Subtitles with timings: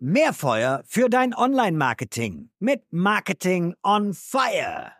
[0.00, 4.92] Mehr Feuer für dein Online-Marketing mit Marketing on Fire.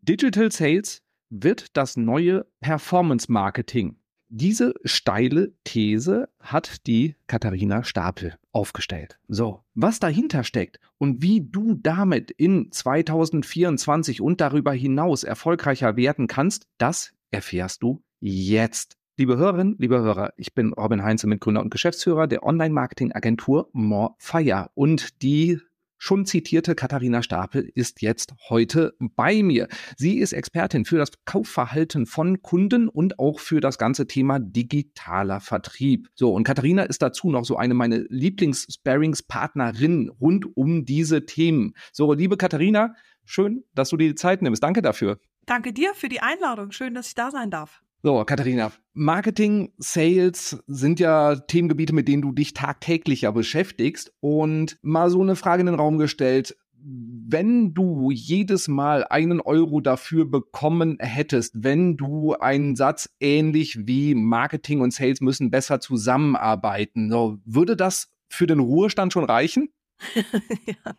[0.00, 3.96] Digital Sales wird das neue Performance Marketing.
[4.28, 9.18] Diese steile These hat die Katharina Stapel aufgestellt.
[9.28, 16.28] So, was dahinter steckt und wie du damit in 2024 und darüber hinaus erfolgreicher werden
[16.28, 18.96] kannst, das erfährst du jetzt.
[19.18, 24.70] Liebe Hörerinnen, liebe Hörer, ich bin Robin Heinze, Mitgründer und Geschäftsführer der Online-Marketing-Agentur More Fire
[24.72, 25.60] und die
[25.98, 29.68] schon zitierte Katharina Stapel ist jetzt heute bei mir.
[29.98, 35.40] Sie ist Expertin für das Kaufverhalten von Kunden und auch für das ganze Thema digitaler
[35.40, 36.08] Vertrieb.
[36.14, 41.74] So, und Katharina ist dazu noch so eine meiner Lieblings-Sparings-Partnerinnen rund um diese Themen.
[41.92, 42.94] So, liebe Katharina,
[43.26, 44.62] schön, dass du dir die Zeit nimmst.
[44.62, 45.18] Danke dafür.
[45.44, 46.72] Danke dir für die Einladung.
[46.72, 47.82] Schön, dass ich da sein darf.
[48.04, 54.12] So, Katharina, Marketing, Sales sind ja Themengebiete, mit denen du dich tagtäglich ja beschäftigst.
[54.18, 56.56] Und mal so eine Frage in den Raum gestellt.
[56.74, 64.16] Wenn du jedes Mal einen Euro dafür bekommen hättest, wenn du einen Satz ähnlich wie
[64.16, 69.68] Marketing und Sales müssen besser zusammenarbeiten, so, würde das für den Ruhestand schon reichen?
[70.66, 70.96] ja.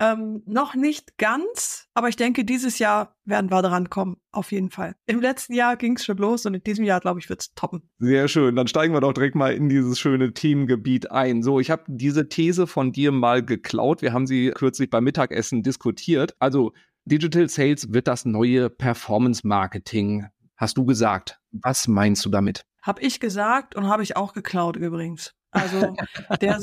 [0.00, 4.70] Ähm, noch nicht ganz, aber ich denke, dieses Jahr werden wir dran kommen, auf jeden
[4.70, 4.94] Fall.
[5.06, 7.54] Im letzten Jahr ging es schon los und in diesem Jahr, glaube ich, wird es
[7.54, 7.82] toppen.
[7.98, 8.54] Sehr schön.
[8.54, 11.42] Dann steigen wir doch direkt mal in dieses schöne Themengebiet ein.
[11.42, 14.00] So, ich habe diese These von dir mal geklaut.
[14.00, 16.36] Wir haben sie kürzlich beim Mittagessen diskutiert.
[16.38, 16.72] Also,
[17.04, 20.26] Digital Sales wird das neue Performance Marketing,
[20.56, 21.40] hast du gesagt.
[21.50, 22.64] Was meinst du damit?
[22.82, 25.34] Hab ich gesagt und habe ich auch geklaut übrigens.
[25.50, 25.96] Also,
[26.40, 26.60] der.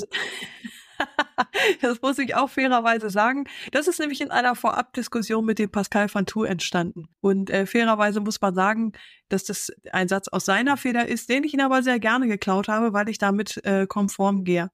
[1.81, 3.45] das muss ich auch fairerweise sagen.
[3.71, 7.07] Das ist nämlich in einer Vorabdiskussion mit dem Pascal Fantou entstanden.
[7.21, 8.93] Und äh, fairerweise muss man sagen,
[9.29, 12.67] dass das ein Satz aus seiner Feder ist, den ich ihn aber sehr gerne geklaut
[12.67, 14.71] habe, weil ich damit äh, konform gehe.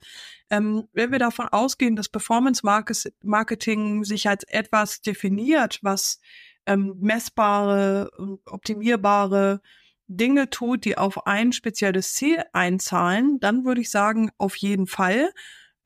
[0.49, 2.61] Ähm, wenn wir davon ausgehen, dass Performance
[3.23, 6.19] Marketing sich als etwas definiert, was
[6.65, 8.09] ähm, messbare,
[8.45, 9.61] optimierbare
[10.07, 15.31] Dinge tut, die auf ein spezielles Ziel einzahlen, dann würde ich sagen, auf jeden Fall.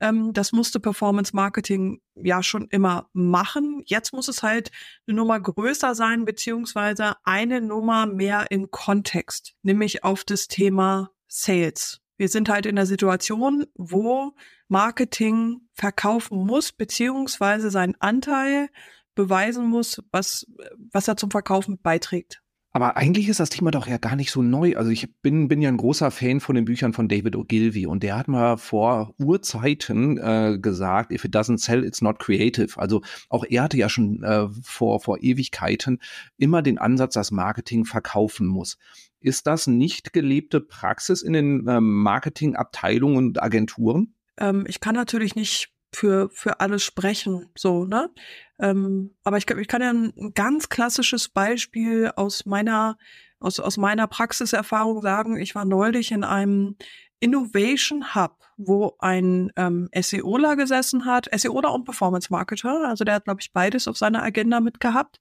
[0.00, 3.82] Ähm, das musste Performance Marketing ja schon immer machen.
[3.86, 4.70] Jetzt muss es halt
[5.06, 12.00] eine Nummer größer sein, beziehungsweise eine Nummer mehr im Kontext, nämlich auf das Thema Sales.
[12.18, 14.32] Wir sind halt in der Situation, wo
[14.68, 18.68] Marketing verkaufen muss, beziehungsweise seinen Anteil
[19.14, 20.46] beweisen muss, was,
[20.92, 22.42] was er zum Verkaufen beiträgt.
[22.76, 24.76] Aber eigentlich ist das Thema doch ja gar nicht so neu.
[24.76, 28.02] Also ich bin, bin ja ein großer Fan von den Büchern von David Ogilvy und
[28.02, 32.78] der hat mal vor Urzeiten äh, gesagt, if it doesn't sell, it's not creative.
[32.78, 33.00] Also
[33.30, 36.00] auch er hatte ja schon äh, vor, vor Ewigkeiten
[36.36, 38.76] immer den Ansatz, dass Marketing verkaufen muss.
[39.20, 44.12] Ist das nicht gelebte Praxis in den äh, Marketingabteilungen und Agenturen?
[44.36, 48.10] Ähm, ich kann natürlich nicht für, für alles sprechen, so, ne?
[48.58, 52.98] Ähm, aber ich, ich kann ja ein ganz klassisches Beispiel aus meiner,
[53.40, 55.38] aus, aus meiner Praxiserfahrung sagen.
[55.38, 56.76] Ich war neulich in einem
[57.18, 63.24] Innovation Hub, wo ein ähm, SEOler gesessen hat, SEOler und Performance Marketer, also der hat,
[63.24, 65.18] glaube ich, beides auf seiner Agenda mitgehabt.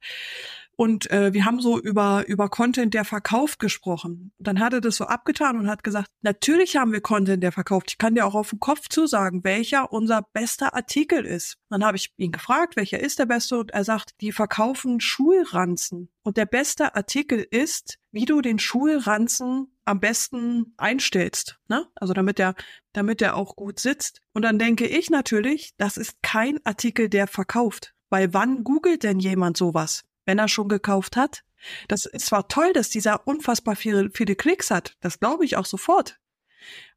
[0.78, 4.34] Und äh, wir haben so über, über Content, der verkauft gesprochen.
[4.40, 7.91] Dann hat er das so abgetan und hat gesagt, natürlich haben wir Content, der verkauft.
[7.91, 11.58] Ich kann dir auch auf den Kopf zusagen, welcher unser bester Artikel ist.
[11.69, 13.58] Dann habe ich ihn gefragt, welcher ist der beste?
[13.58, 16.09] Und er sagt, die verkaufen Schulranzen.
[16.24, 21.85] Und der beste Artikel ist, wie du den Schulranzen am besten einstellst, ne?
[21.96, 22.56] Also damit der,
[22.94, 24.22] damit der auch gut sitzt.
[24.34, 27.94] Und dann denke ich natürlich, das ist kein Artikel, der verkauft.
[28.09, 30.03] Weil wann googelt denn jemand sowas?
[30.25, 31.44] Wenn er schon gekauft hat.
[31.88, 34.96] Das ist zwar toll, dass dieser unfassbar viele, viele Klicks hat.
[35.02, 36.19] Das glaube ich auch sofort.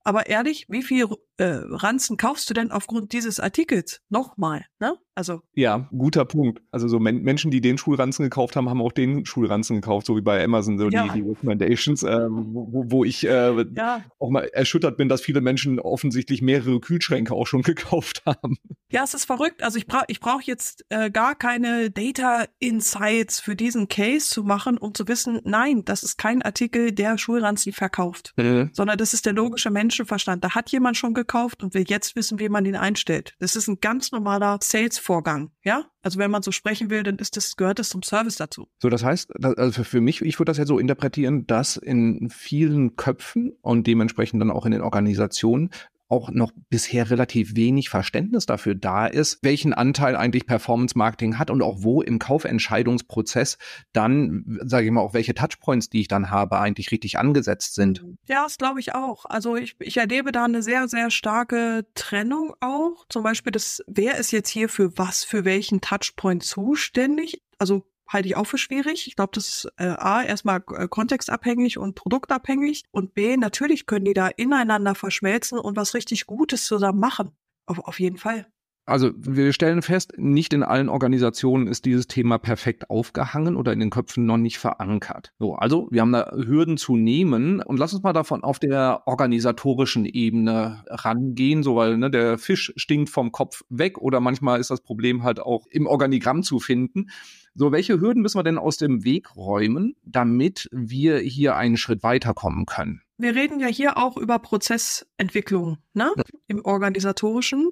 [0.04, 4.00] Aber ehrlich, wie viel äh, Ranzen kaufst du denn aufgrund dieses Artikels?
[4.08, 4.96] Nochmal, ne?
[5.18, 5.42] Also.
[5.52, 6.62] Ja, guter Punkt.
[6.70, 10.16] Also so Men Menschen, die den Schulranzen gekauft haben, haben auch den Schulranzen gekauft, so
[10.16, 11.08] wie bei Amazon, so ja.
[11.08, 14.04] die, die Recommendations, äh, wo, wo ich äh, ja.
[14.20, 18.58] auch mal erschüttert bin, dass viele Menschen offensichtlich mehrere Kühlschränke auch schon gekauft haben.
[18.92, 19.64] Ja, es ist verrückt.
[19.64, 24.44] Also ich brauche ich brauch jetzt äh, gar keine Data Insights für diesen Case zu
[24.44, 28.70] machen, um zu wissen, nein, das ist kein Artikel, der Schulranzen verkauft, mhm.
[28.72, 30.44] sondern das ist der logische Menschenverstand.
[30.44, 33.34] Da hat jemand schon gekauft und will jetzt wissen, wie man ihn einstellt.
[33.40, 35.84] Das ist ein ganz normaler Sales Vorgang, ja?
[36.02, 38.68] Also wenn man so sprechen will, dann ist das, gehört das zum Service dazu.
[38.80, 42.96] So, das heißt, also für mich, ich würde das ja so interpretieren, dass in vielen
[42.96, 45.70] Köpfen und dementsprechend dann auch in den Organisationen
[46.08, 51.50] auch noch bisher relativ wenig Verständnis dafür da ist, welchen Anteil eigentlich Performance Marketing hat
[51.50, 53.58] und auch wo im Kaufentscheidungsprozess
[53.92, 58.04] dann, sage ich mal, auch welche Touchpoints, die ich dann habe, eigentlich richtig angesetzt sind.
[58.26, 59.26] Ja, das glaube ich auch.
[59.26, 63.06] Also ich, ich erlebe da eine sehr, sehr starke Trennung auch.
[63.08, 67.42] Zum Beispiel das, wer ist jetzt hier für was, für welchen Touchpoint zuständig?
[67.58, 69.06] Also halte ich auch für schwierig.
[69.06, 74.06] Ich glaube, das ist äh, A, erstmal äh, kontextabhängig und produktabhängig und B, natürlich können
[74.06, 77.30] die da ineinander verschmelzen und was richtig Gutes zusammen machen.
[77.66, 78.46] Auf, auf jeden Fall.
[78.88, 83.80] Also wir stellen fest, nicht in allen Organisationen ist dieses Thema perfekt aufgehangen oder in
[83.80, 85.34] den Köpfen noch nicht verankert.
[85.38, 89.02] So, also wir haben da Hürden zu nehmen und lass uns mal davon auf der
[89.04, 94.70] organisatorischen Ebene rangehen, so weil ne, der Fisch stinkt vom Kopf weg oder manchmal ist
[94.70, 97.10] das Problem halt auch im Organigramm zu finden.
[97.58, 102.04] So, welche Hürden müssen wir denn aus dem Weg räumen, damit wir hier einen Schritt
[102.04, 103.02] weiterkommen können?
[103.16, 106.12] Wir reden ja hier auch über Prozessentwicklung, ne?
[106.46, 107.70] Im organisatorischen.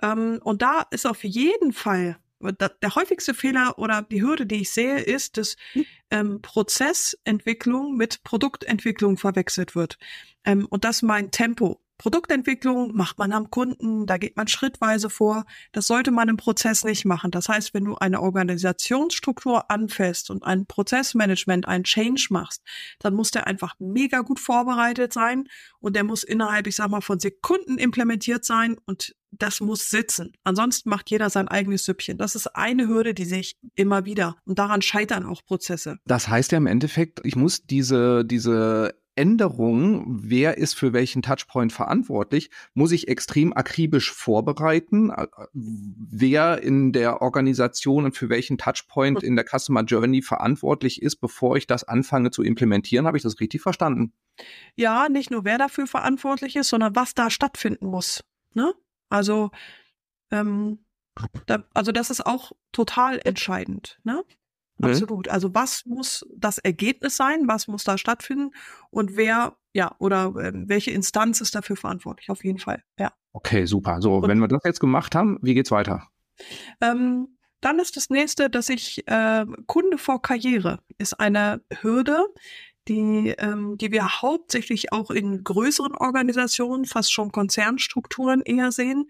[0.00, 4.70] Ähm, und da ist auf jeden Fall der häufigste Fehler oder die Hürde, die ich
[4.70, 5.56] sehe, ist, dass
[6.10, 9.98] ähm, Prozessentwicklung mit Produktentwicklung verwechselt wird.
[10.44, 11.80] Ähm, und das mein Tempo.
[11.98, 15.44] Produktentwicklung macht man am Kunden, da geht man schrittweise vor.
[15.72, 17.30] Das sollte man im Prozess nicht machen.
[17.30, 22.62] Das heißt, wenn du eine Organisationsstruktur anfällst und ein Prozessmanagement, ein Change machst,
[22.98, 25.48] dann muss der einfach mega gut vorbereitet sein
[25.78, 30.32] und der muss innerhalb, ich sag mal, von Sekunden implementiert sein und das muss sitzen.
[30.44, 32.18] Ansonsten macht jeder sein eigenes Süppchen.
[32.18, 34.36] Das ist eine Hürde, die sehe ich immer wieder.
[34.44, 35.98] Und daran scheitern auch Prozesse.
[36.04, 41.72] Das heißt ja im Endeffekt, ich muss diese, diese Änderungen, wer ist für welchen Touchpoint
[41.72, 45.12] verantwortlich, muss ich extrem akribisch vorbereiten,
[45.52, 51.56] wer in der Organisation und für welchen Touchpoint in der Customer Journey verantwortlich ist, bevor
[51.56, 53.06] ich das anfange zu implementieren.
[53.06, 54.12] Habe ich das richtig verstanden?
[54.74, 58.24] Ja, nicht nur wer dafür verantwortlich ist, sondern was da stattfinden muss.
[58.54, 58.74] Ne?
[59.08, 59.50] Also,
[60.30, 60.80] ähm,
[61.46, 64.00] da, also das ist auch total entscheidend.
[64.02, 64.24] Ne?
[64.78, 64.88] Mhm.
[64.88, 65.28] Absolut.
[65.28, 67.46] Also was muss das Ergebnis sein?
[67.46, 68.50] Was muss da stattfinden?
[68.90, 72.30] Und wer, ja, oder äh, welche Instanz ist dafür verantwortlich?
[72.30, 73.12] Auf jeden Fall, ja.
[73.32, 74.00] Okay, super.
[74.00, 76.08] So, Und, wenn wir das jetzt gemacht haben, wie geht's weiter?
[76.80, 82.24] Ähm, dann ist das nächste, dass ich äh, Kunde vor Karriere ist eine Hürde,
[82.88, 89.08] die, ähm, die wir hauptsächlich auch in größeren Organisationen, fast schon Konzernstrukturen eher sehen.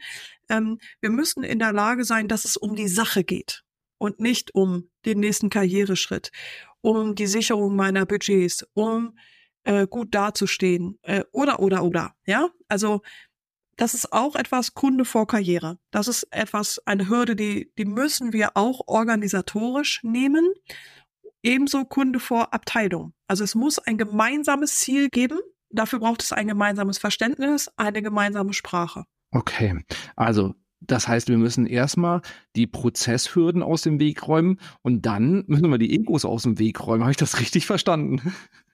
[0.49, 3.64] Ähm, wir müssen in der Lage sein, dass es um die Sache geht
[4.05, 6.31] und nicht um den nächsten Karriereschritt,
[6.83, 9.17] um die Sicherung meiner Budgets, um
[9.65, 12.15] äh, gut dazustehen äh, oder oder oder.
[12.27, 13.01] Ja, also
[13.77, 15.79] das ist auch etwas Kunde vor Karriere.
[15.91, 20.53] Das ist etwas, eine Hürde, die, die müssen wir auch organisatorisch nehmen.
[21.43, 23.15] Ebenso Kunde vor Abteilung.
[23.27, 25.41] Also es muss ein gemeinsames Ziel geben.
[25.71, 29.05] Dafür braucht es ein gemeinsames Verständnis, eine gemeinsame Sprache.
[29.33, 29.83] Okay,
[30.15, 30.55] also
[30.87, 32.23] das heißt, wir müssen erstmal
[32.57, 36.87] die Prozesshürden aus dem Weg räumen und dann müssen wir die Egos aus dem Weg
[36.87, 37.03] räumen.
[37.03, 38.21] Habe ich das richtig verstanden?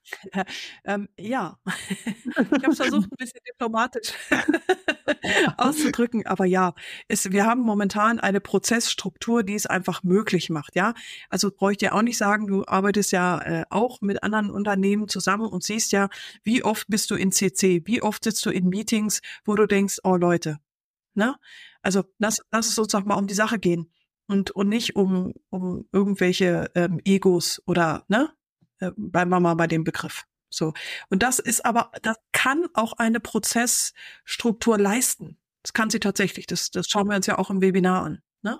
[0.85, 4.13] ähm, ja, ich habe versucht, ein bisschen diplomatisch
[5.57, 6.73] auszudrücken, aber ja,
[7.07, 10.75] es, wir haben momentan eine Prozessstruktur, die es einfach möglich macht.
[10.75, 10.93] Ja,
[11.29, 15.45] also bräuchte ja auch nicht sagen, du arbeitest ja äh, auch mit anderen Unternehmen zusammen
[15.45, 16.09] und siehst ja,
[16.43, 19.99] wie oft bist du in CC, wie oft sitzt du in Meetings, wo du denkst,
[20.03, 20.57] oh Leute,
[21.13, 21.35] ne?
[21.81, 23.91] Also lass, lass es uns doch mal um die Sache gehen
[24.27, 28.29] und, und nicht um, um irgendwelche ähm, Egos oder, ne?
[28.79, 30.25] Äh, bei Mama bei dem Begriff.
[30.49, 30.73] So.
[31.09, 35.37] Und das ist aber, das kann auch eine Prozessstruktur leisten.
[35.63, 36.47] Das kann sie tatsächlich.
[36.47, 38.21] Das, das schauen wir uns ja auch im Webinar an.
[38.41, 38.59] Ne?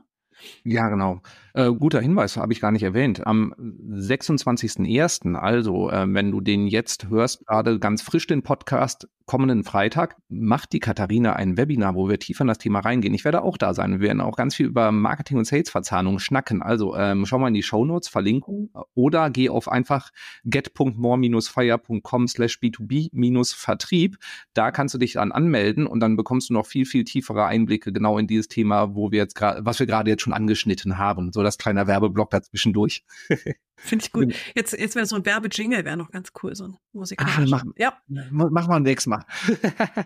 [0.64, 1.22] Ja, genau.
[1.54, 3.26] Äh, guter Hinweis, habe ich gar nicht erwähnt.
[3.26, 9.66] Am 26.01., also äh, wenn du den jetzt hörst, gerade ganz frisch den Podcast, kommenden
[9.66, 13.14] Freitag, macht die Katharina ein Webinar, wo wir tiefer in das Thema reingehen.
[13.14, 13.92] Ich werde auch da sein.
[13.92, 16.62] Wir werden auch ganz viel über Marketing- und Sales-Verzahnung schnacken.
[16.62, 20.12] Also ähm, schau mal in die Shownotes, Verlinkung oder geh auf einfach
[20.46, 24.16] get.more-fire.com slash b2b-vertrieb.
[24.54, 27.92] Da kannst du dich dann anmelden und dann bekommst du noch viel, viel tiefere Einblicke
[27.92, 31.32] genau in dieses Thema, wo wir jetzt was wir gerade jetzt schon angeschnitten haben.
[31.32, 33.04] So so das kleine Werbeblock dazwischendurch.
[33.84, 34.36] Finde ich gut.
[34.56, 37.48] Jetzt, jetzt wäre so ein Werbejingle, wäre noch ganz cool, so ein musikalischer.
[37.48, 37.98] mach, ja.
[38.08, 39.26] mach mal nächstes Mal.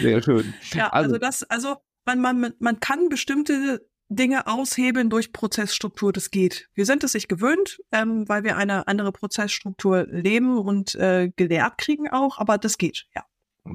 [0.00, 0.52] Sehr schön.
[0.72, 6.30] Ja, also, also das, also man, man, man kann bestimmte Dinge aushebeln durch Prozessstruktur, das
[6.30, 6.68] geht.
[6.74, 11.78] Wir sind es sich gewöhnt, ähm, weil wir eine andere Prozessstruktur leben und äh, gelehrt
[11.78, 13.24] kriegen auch, aber das geht, ja.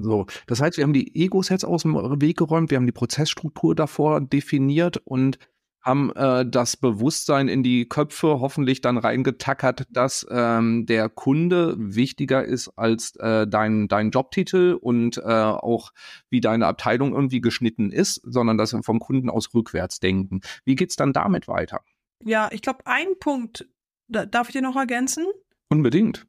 [0.01, 3.73] So, das heißt, wir haben die Ego-Sets aus dem Weg geräumt, wir haben die Prozessstruktur
[3.73, 5.39] davor definiert und
[5.81, 12.43] haben äh, das Bewusstsein in die Köpfe hoffentlich dann reingetackert, dass ähm, der Kunde wichtiger
[12.43, 15.91] ist als äh, dein, dein Jobtitel und äh, auch
[16.29, 20.41] wie deine Abteilung irgendwie geschnitten ist, sondern dass wir vom Kunden aus rückwärts denken.
[20.65, 21.81] Wie geht's dann damit weiter?
[22.23, 23.67] Ja, ich glaube, ein Punkt,
[24.07, 25.25] da, darf ich dir noch ergänzen?
[25.69, 26.27] Unbedingt.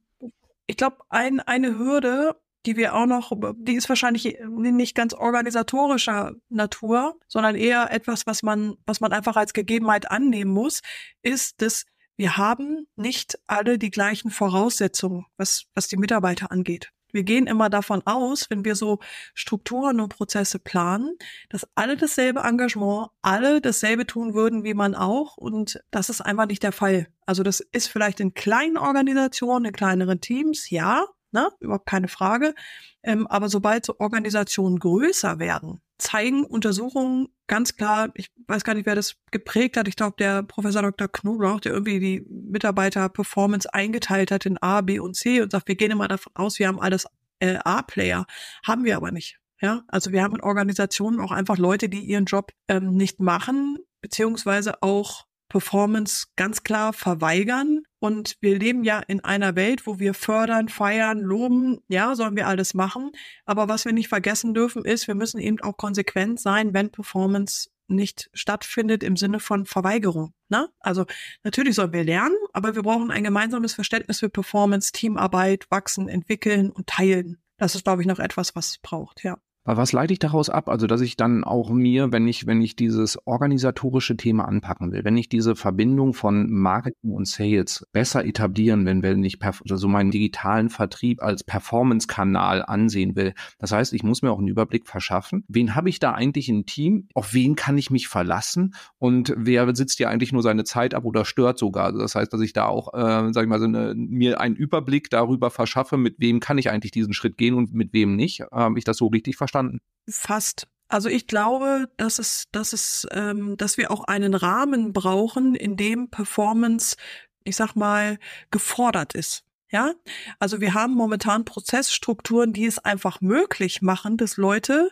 [0.66, 2.37] Ich glaube, ein, eine Hürde,
[2.67, 8.43] die wir auch noch, die ist wahrscheinlich nicht ganz organisatorischer Natur, sondern eher etwas, was
[8.43, 10.81] man, was man einfach als Gegebenheit annehmen muss,
[11.23, 11.87] ist, dass
[12.17, 16.93] wir haben nicht alle die gleichen Voraussetzungen, was, was die Mitarbeiter angeht.
[17.12, 18.99] Wir gehen immer davon aus, wenn wir so
[19.35, 21.17] Strukturen und Prozesse planen,
[21.49, 25.37] dass alle dasselbe Engagement, alle dasselbe tun würden wie man auch.
[25.37, 27.09] Und das ist einfach nicht der Fall.
[27.26, 31.49] Also das ist vielleicht in kleinen Organisationen, in kleineren Teams, ja, ne?
[31.60, 32.54] überhaupt keine Frage.
[33.02, 38.87] Ähm, aber sobald so Organisationen größer werden, zeigen Untersuchungen ganz klar, ich weiß gar nicht,
[38.87, 41.08] wer das geprägt hat, ich glaube der Professor Dr.
[41.08, 45.76] Knoblauch, der irgendwie die Mitarbeiter-Performance eingeteilt hat in A, B und C und sagt, wir
[45.76, 47.06] gehen immer davon aus, wir haben alles
[47.40, 48.26] äh, A-Player.
[48.64, 49.38] Haben wir aber nicht.
[49.60, 53.78] Ja, also wir haben in Organisationen auch einfach Leute, die ihren Job ähm, nicht machen,
[54.00, 57.83] beziehungsweise auch Performance ganz klar verweigern.
[57.99, 62.47] Und wir leben ja in einer Welt, wo wir fördern, feiern, loben, ja, sollen wir
[62.47, 63.11] alles machen.
[63.45, 67.69] Aber was wir nicht vergessen dürfen, ist, wir müssen eben auch konsequent sein, wenn Performance
[67.88, 70.33] nicht stattfindet im Sinne von Verweigerung.
[70.49, 70.71] Ne?
[70.78, 71.04] Also
[71.42, 76.71] natürlich sollen wir lernen, aber wir brauchen ein gemeinsames Verständnis für Performance, Teamarbeit, wachsen, entwickeln
[76.71, 77.42] und teilen.
[77.59, 79.37] Das ist, glaube ich, noch etwas, was es braucht, ja.
[79.77, 80.69] Was leite ich daraus ab?
[80.69, 85.05] Also, dass ich dann auch mir, wenn ich, wenn ich dieses organisatorische Thema anpacken will,
[85.05, 90.11] wenn ich diese Verbindung von Marketing und Sales besser etablieren will, wenn ich also meinen
[90.11, 93.35] digitalen Vertrieb als Performance-Kanal ansehen will.
[93.59, 95.45] Das heißt, ich muss mir auch einen Überblick verschaffen.
[95.49, 97.09] Wen habe ich da eigentlich im Team?
[97.15, 98.75] Auf wen kann ich mich verlassen?
[98.99, 101.85] Und wer sitzt ja eigentlich nur seine Zeit ab oder stört sogar?
[101.85, 104.57] Also das heißt, dass ich da auch, äh, sag ich mal, so eine, mir einen
[104.57, 108.43] Überblick darüber verschaffe, mit wem kann ich eigentlich diesen Schritt gehen und mit wem nicht.
[108.50, 109.60] Habe ich das so richtig verstanden?
[109.61, 109.81] Verstanden.
[110.09, 110.67] Fast.
[110.88, 115.76] Also ich glaube, dass es, dass es, ähm, dass wir auch einen Rahmen brauchen, in
[115.76, 116.97] dem Performance,
[117.45, 118.19] ich sag mal,
[118.50, 119.45] gefordert ist.
[119.73, 119.93] Ja,
[120.40, 124.90] also wir haben momentan Prozessstrukturen, die es einfach möglich machen, dass Leute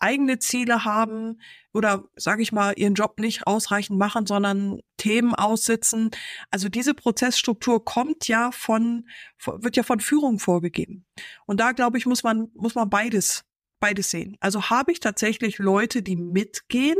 [0.00, 1.40] eigene Ziele haben
[1.72, 6.10] oder sage ich mal ihren Job nicht ausreichend machen, sondern Themen aussitzen.
[6.50, 9.08] Also diese Prozessstruktur kommt ja von
[9.44, 11.06] wird ja von Führung vorgegeben.
[11.46, 13.44] Und da glaube ich muss man muss man beides
[13.80, 14.36] beides sehen.
[14.40, 16.98] Also habe ich tatsächlich Leute, die mitgehen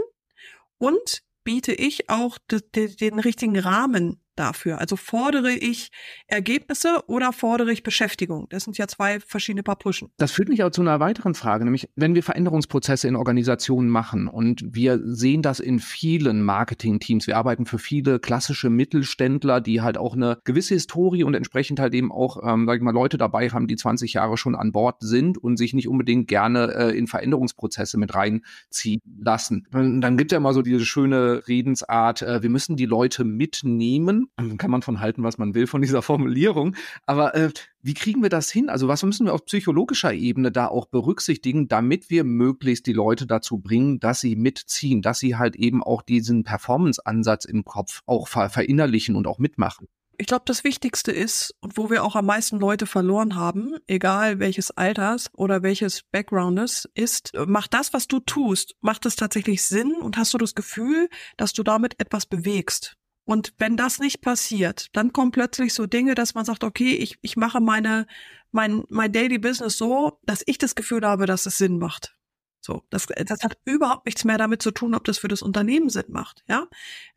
[0.78, 4.78] und biete ich auch den richtigen Rahmen dafür?
[4.78, 5.90] Also fordere ich
[6.26, 8.46] Ergebnisse oder fordere ich Beschäftigung?
[8.50, 10.10] Das sind ja zwei verschiedene Paar Pushen.
[10.16, 14.28] Das führt mich auch zu einer weiteren Frage, nämlich wenn wir Veränderungsprozesse in Organisationen machen
[14.28, 17.26] und wir sehen das in vielen Marketing-Teams.
[17.26, 21.94] Wir arbeiten für viele klassische Mittelständler, die halt auch eine gewisse Historie und entsprechend halt
[21.94, 24.96] eben auch, ähm, sag ich mal, Leute dabei haben, die 20 Jahre schon an Bord
[25.00, 29.66] sind und sich nicht unbedingt gerne äh, in Veränderungsprozesse mit reinziehen lassen.
[29.70, 34.25] Dann gibt es ja immer so diese schöne Redensart, äh, wir müssen die Leute mitnehmen
[34.58, 36.74] kann man von halten, was man will von dieser Formulierung.
[37.06, 37.50] Aber äh,
[37.82, 38.68] wie kriegen wir das hin?
[38.68, 43.26] Also was müssen wir auf psychologischer Ebene da auch berücksichtigen, damit wir möglichst die Leute
[43.26, 48.28] dazu bringen, dass sie mitziehen, dass sie halt eben auch diesen Performance-Ansatz im Kopf auch
[48.28, 49.88] ver verinnerlichen und auch mitmachen?
[50.18, 54.38] Ich glaube, das Wichtigste ist, und wo wir auch am meisten Leute verloren haben, egal
[54.38, 59.92] welches Alters oder welches Backgroundes, ist, mach das, was du tust, macht es tatsächlich Sinn
[59.92, 62.96] und hast du das Gefühl, dass du damit etwas bewegst.
[63.26, 67.18] Und wenn das nicht passiert, dann kommen plötzlich so Dinge, dass man sagt, okay, ich,
[67.22, 68.06] ich mache meine,
[68.52, 72.16] mein, mein Daily Business so, dass ich das Gefühl habe, dass es Sinn macht.
[72.60, 75.88] So, das, das hat überhaupt nichts mehr damit zu tun, ob das für das Unternehmen
[75.88, 76.44] Sinn macht.
[76.48, 76.66] Ja,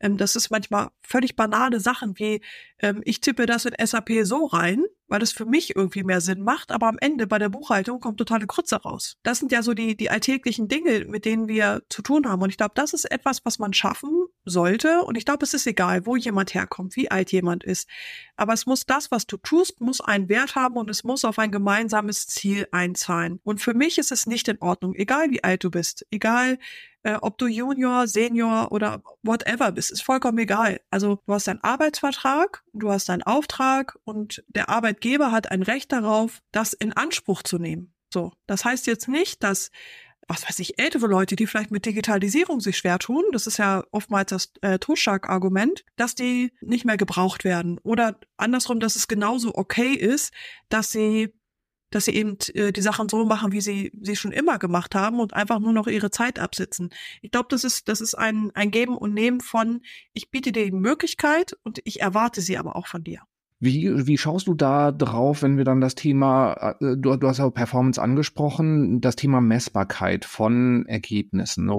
[0.00, 2.40] ähm, das ist manchmal völlig banale Sachen wie
[2.78, 6.42] ähm, ich tippe das in SAP so rein, weil es für mich irgendwie mehr Sinn
[6.42, 9.16] macht, aber am Ende bei der Buchhaltung kommt totale Krütze raus.
[9.24, 12.42] Das sind ja so die die alltäglichen Dinge, mit denen wir zu tun haben.
[12.42, 15.02] Und ich glaube, das ist etwas, was man schaffen sollte.
[15.02, 17.88] Und ich glaube, es ist egal, wo jemand herkommt, wie alt jemand ist.
[18.36, 21.38] Aber es muss das, was du tust, muss einen Wert haben und es muss auf
[21.38, 23.40] ein gemeinsames Ziel einzahlen.
[23.42, 26.58] Und für mich ist es nicht in Ordnung, egal wie alt du bist, egal
[27.02, 30.80] äh, ob du Junior, Senior oder whatever bist, ist vollkommen egal.
[30.90, 35.92] Also du hast deinen Arbeitsvertrag, du hast deinen Auftrag und der Arbeitgeber hat ein Recht
[35.92, 37.94] darauf, das in Anspruch zu nehmen.
[38.12, 39.70] So, das heißt jetzt nicht, dass
[40.30, 43.82] was weiß ich, ältere Leute, die vielleicht mit Digitalisierung sich schwer tun, das ist ja
[43.90, 47.80] oftmals das äh, Totschlag-Argument, dass die nicht mehr gebraucht werden.
[47.82, 50.32] Oder andersrum, dass es genauso okay ist,
[50.68, 51.34] dass sie
[51.92, 55.18] dass sie eben äh, die Sachen so machen, wie sie sie schon immer gemacht haben
[55.18, 56.90] und einfach nur noch ihre Zeit absitzen.
[57.20, 59.82] Ich glaube, das ist das ist ein ein Geben und Nehmen von
[60.12, 63.22] ich biete dir die Möglichkeit und ich erwarte sie aber auch von dir.
[63.62, 67.38] Wie, wie schaust du da drauf, wenn wir dann das Thema, äh, du, du hast
[67.38, 71.70] ja Performance angesprochen, das Thema Messbarkeit von Ergebnissen.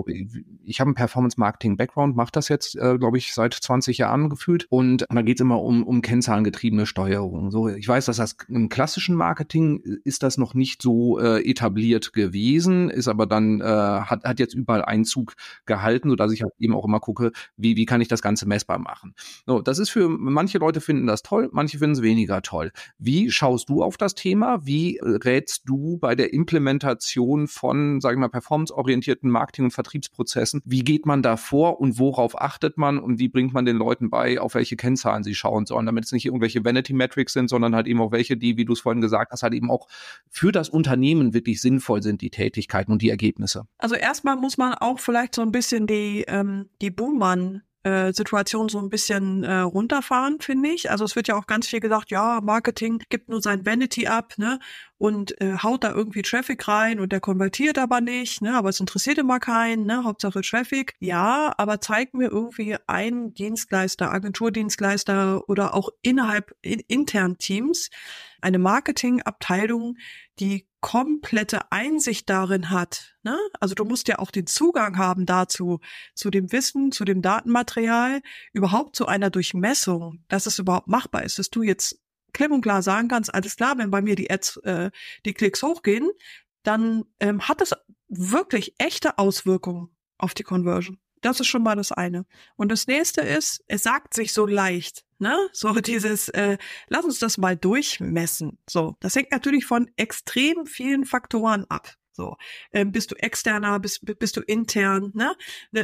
[0.64, 4.68] Ich habe einen Performance-Marketing-Background, mache das jetzt, äh, glaube ich, seit 20 Jahren gefühlt.
[4.70, 7.50] Und da geht es immer um, um kennzahlengetriebene Steuerung.
[7.50, 12.14] So, ich weiß, dass das im klassischen Marketing ist das noch nicht so äh, etabliert
[12.14, 15.34] gewesen, ist aber dann, äh, hat, hat jetzt überall Einzug
[15.66, 18.78] gehalten, sodass ich halt eben auch immer gucke, wie, wie kann ich das Ganze messbar
[18.78, 19.16] machen.
[19.48, 22.72] So, das ist für manche Leute finden das toll, manche manche finden es weniger toll.
[22.98, 24.66] Wie schaust du auf das Thema?
[24.66, 30.62] Wie äh, rätst du bei der Implementation von, sagen wir mal, performanceorientierten Marketing- und Vertriebsprozessen?
[30.66, 34.10] Wie geht man da vor und worauf achtet man und wie bringt man den Leuten
[34.10, 37.76] bei, auf welche Kennzahlen sie schauen sollen, damit es nicht irgendwelche Vanity Metrics sind, sondern
[37.76, 39.88] halt eben auch welche, die, wie du es vorhin gesagt hast, halt eben auch
[40.30, 43.66] für das Unternehmen wirklich sinnvoll sind, die Tätigkeiten und die Ergebnisse?
[43.78, 48.70] Also erstmal muss man auch vielleicht so ein bisschen die, ähm, die Buhmann äh, Situation
[48.70, 50.92] so ein bisschen äh, runterfahren, finde ich.
[50.92, 54.34] Also es wird ja auch ganz viel gesagt, ja, Marketing gibt nur sein Vanity ab,
[54.38, 54.60] ne?
[54.98, 58.56] Und äh, haut da irgendwie Traffic rein und der konvertiert aber nicht, ne?
[58.56, 60.04] Aber es interessiert immer keinen, ne?
[60.04, 60.94] Hauptsache Traffic.
[61.00, 67.90] Ja, aber zeig mir irgendwie einen Dienstleister, Agenturdienstleister oder auch innerhalb in, intern Teams
[68.42, 69.98] eine Marketingabteilung,
[70.40, 73.16] die komplette Einsicht darin hat.
[73.24, 73.38] Ne?
[73.60, 75.80] Also du musst ja auch den Zugang haben dazu,
[76.16, 78.22] zu dem Wissen, zu dem Datenmaterial,
[78.52, 82.02] überhaupt zu einer Durchmessung, dass es überhaupt machbar ist, dass du jetzt
[82.34, 84.92] klipp und klar sagen kannst, alles klar, wenn bei mir die Ads, äh,
[85.26, 86.10] die Klicks hochgehen,
[86.64, 87.74] dann ähm, hat es
[88.08, 91.00] wirklich echte Auswirkungen auf die Conversion.
[91.22, 92.26] Das ist schon mal das eine.
[92.56, 95.38] Und das nächste ist, es sagt sich so leicht, ne?
[95.54, 98.58] So dieses, äh, lass uns das mal durchmessen.
[98.70, 101.96] So, das hängt natürlich von extrem vielen Faktoren ab.
[102.14, 102.36] So,
[102.74, 105.36] ähm, bist du externer, bist, bist du intern, ne?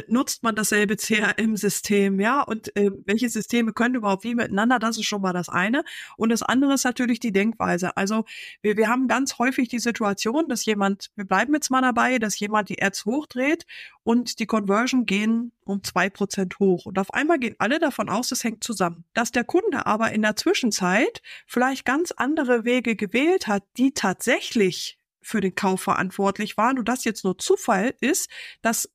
[0.08, 2.42] nutzt man dasselbe CRM-System, ja?
[2.42, 4.78] Und äh, welche Systeme können überhaupt wie miteinander?
[4.78, 5.84] Das ist schon mal das eine.
[6.18, 7.96] Und das andere ist natürlich die Denkweise.
[7.96, 8.24] Also
[8.60, 12.38] wir, wir haben ganz häufig die Situation, dass jemand, wir bleiben jetzt mal dabei, dass
[12.38, 13.64] jemand die Ads hochdreht
[14.02, 16.86] und die Conversion gehen um zwei Prozent hoch.
[16.86, 19.04] Und auf einmal gehen alle davon aus, es hängt zusammen.
[19.14, 24.97] Dass der Kunde aber in der Zwischenzeit vielleicht ganz andere Wege gewählt hat, die tatsächlich
[25.20, 28.30] für den Kauf verantwortlich waren und das jetzt nur Zufall ist,
[28.62, 28.90] das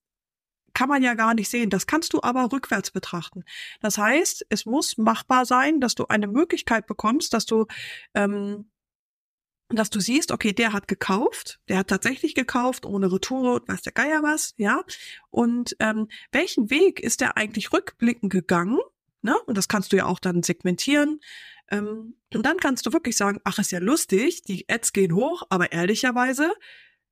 [0.73, 1.69] kann man ja gar nicht sehen.
[1.69, 3.43] Das kannst du aber rückwärts betrachten.
[3.79, 7.67] Das heißt, es muss machbar sein, dass du eine Möglichkeit bekommst, dass du
[8.15, 8.69] ähm,
[9.69, 13.81] dass du siehst, okay, der hat gekauft, der hat tatsächlich gekauft, ohne Retour und weiß
[13.81, 14.83] der Geier was, ja.
[15.31, 18.79] Und ähm, welchen Weg ist der eigentlich rückblickend gegangen?
[19.21, 19.35] Ne?
[19.45, 21.21] Und das kannst du ja auch dann segmentieren.
[21.71, 25.43] Ähm, und dann kannst du wirklich sagen, ach, ist ja lustig, die Ads gehen hoch,
[25.49, 26.53] aber ehrlicherweise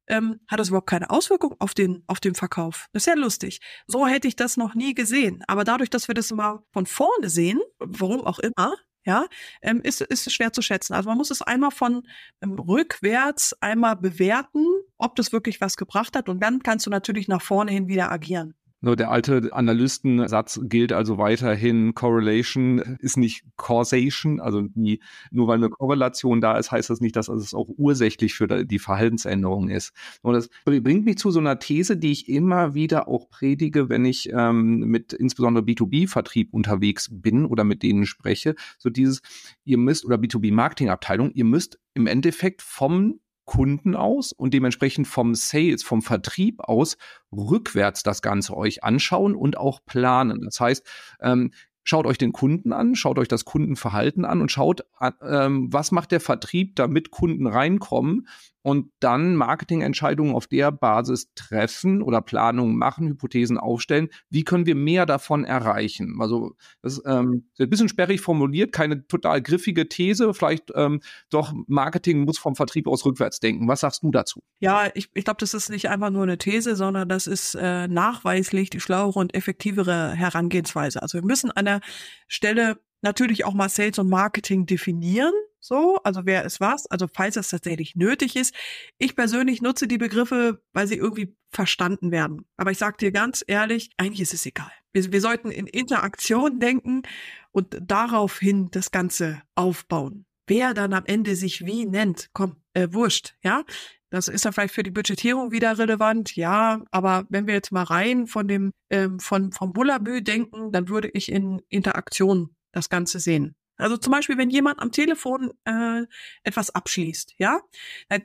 [0.07, 2.87] ähm, hat das überhaupt keine Auswirkung auf den, auf den Verkauf.
[2.91, 3.61] Das ist ja lustig.
[3.87, 5.43] So hätte ich das noch nie gesehen.
[5.47, 9.25] Aber dadurch, dass wir das mal von vorne sehen, warum auch immer, ja,
[9.61, 10.93] ähm, ist, ist schwer zu schätzen.
[10.93, 12.03] Also man muss es einmal von
[12.41, 14.65] ähm, rückwärts einmal bewerten,
[14.97, 16.29] ob das wirklich was gebracht hat.
[16.29, 18.53] Und dann kannst du natürlich nach vorne hin wieder agieren.
[18.83, 25.57] So, der alte Analystensatz gilt also weiterhin, Correlation ist nicht Causation, also die, nur weil
[25.57, 29.93] eine Korrelation da ist, heißt das nicht, dass es auch ursächlich für die Verhaltensänderung ist.
[30.23, 34.03] Und das bringt mich zu so einer These, die ich immer wieder auch predige, wenn
[34.03, 38.55] ich ähm, mit insbesondere B2B-Vertrieb unterwegs bin oder mit denen spreche.
[38.79, 39.21] So dieses,
[39.63, 45.84] ihr müsst, oder B2B-Marketing-Abteilung, ihr müsst im Endeffekt vom Kunden aus und dementsprechend vom Sales,
[45.84, 46.97] vom Vertrieb aus
[47.32, 50.41] rückwärts das Ganze euch anschauen und auch planen.
[50.43, 50.88] Das heißt,
[51.21, 51.51] ähm,
[51.84, 54.86] schaut euch den Kunden an, schaut euch das Kundenverhalten an und schaut,
[55.21, 58.27] ähm, was macht der Vertrieb, damit Kunden reinkommen
[58.63, 64.10] und dann Marketingentscheidungen auf der Basis treffen oder Planungen machen, Hypothesen aufstellen.
[64.30, 66.17] Wie können wir mehr davon erreichen?
[66.19, 70.34] Also das ähm, ist ein bisschen sperrig formuliert, keine total griffige These.
[70.34, 73.67] Vielleicht ähm, doch Marketing muss vom Vertrieb aus rückwärts denken.
[73.67, 74.41] Was sagst du dazu?
[74.60, 77.88] Ja, ich, ich glaube, das ist nicht einfach nur eine These, sondern das ist äh,
[77.88, 81.02] nachweislich die schlauere und effektivere Herangehensweise.
[81.02, 81.82] Also wir müssen an der
[82.28, 85.33] Stelle natürlich auch mal Sales und Marketing definieren.
[85.59, 86.87] So, also wer ist was?
[86.87, 88.55] Also falls das tatsächlich nötig ist.
[88.97, 92.45] Ich persönlich nutze die Begriffe, weil sie irgendwie verstanden werden.
[92.57, 94.71] Aber ich sage dir ganz ehrlich, eigentlich ist es egal.
[94.91, 97.03] Wir, wir sollten in Interaktion denken
[97.51, 100.25] und daraufhin das Ganze aufbauen.
[100.47, 103.63] Wer dann am Ende sich wie nennt, komm, äh, wurscht, ja.
[104.09, 106.83] Das ist dann vielleicht für die Budgetierung wieder relevant, ja.
[106.91, 111.09] Aber wenn wir jetzt mal rein von dem ähm, von vom Bullabü denken, dann würde
[111.13, 113.55] ich in Interaktion das Ganze sehen.
[113.77, 116.03] Also zum Beispiel, wenn jemand am Telefon äh,
[116.43, 117.62] etwas abschließt, ja,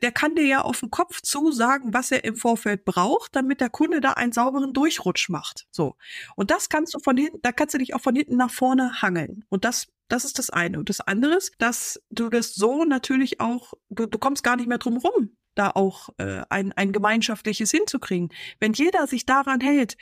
[0.02, 3.62] der kann dir ja auf den Kopf zu sagen, was er im Vorfeld braucht, damit
[3.62, 5.66] der Kunde da einen sauberen Durchrutsch macht.
[5.70, 5.96] So.
[6.34, 9.00] Und das kannst du von hinten, da kannst du dich auch von hinten nach vorne
[9.00, 9.44] hangeln.
[9.48, 10.78] Und das das ist das eine.
[10.78, 14.68] Und das andere ist, dass du das so natürlich auch, du, du kommst gar nicht
[14.68, 18.30] mehr drum rum, da auch äh, ein, ein gemeinschaftliches hinzukriegen.
[18.60, 19.96] Wenn jeder sich daran hält,